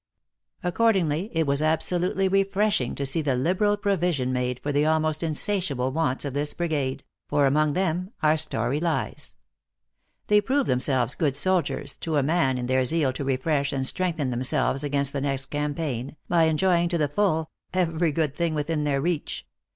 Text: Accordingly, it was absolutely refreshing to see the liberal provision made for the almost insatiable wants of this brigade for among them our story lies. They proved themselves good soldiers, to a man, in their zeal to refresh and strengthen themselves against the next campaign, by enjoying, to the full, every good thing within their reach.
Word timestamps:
Accordingly, 0.63 1.29
it 1.31 1.45
was 1.45 1.61
absolutely 1.61 2.27
refreshing 2.27 2.95
to 2.95 3.05
see 3.05 3.21
the 3.21 3.35
liberal 3.35 3.77
provision 3.77 4.33
made 4.33 4.59
for 4.61 4.71
the 4.71 4.83
almost 4.83 5.21
insatiable 5.21 5.91
wants 5.91 6.25
of 6.25 6.33
this 6.33 6.55
brigade 6.55 7.03
for 7.29 7.45
among 7.45 7.73
them 7.73 8.09
our 8.23 8.35
story 8.35 8.79
lies. 8.79 9.35
They 10.25 10.41
proved 10.41 10.65
themselves 10.67 11.13
good 11.13 11.35
soldiers, 11.35 11.97
to 11.97 12.17
a 12.17 12.23
man, 12.23 12.57
in 12.57 12.65
their 12.65 12.83
zeal 12.83 13.13
to 13.13 13.23
refresh 13.23 13.71
and 13.71 13.85
strengthen 13.85 14.31
themselves 14.31 14.83
against 14.83 15.13
the 15.13 15.21
next 15.21 15.51
campaign, 15.51 16.15
by 16.27 16.45
enjoying, 16.45 16.89
to 16.89 16.97
the 16.97 17.07
full, 17.07 17.51
every 17.71 18.11
good 18.11 18.33
thing 18.33 18.55
within 18.55 18.85
their 18.85 19.01
reach. 19.01 19.45